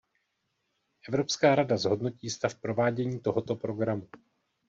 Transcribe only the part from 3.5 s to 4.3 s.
programu.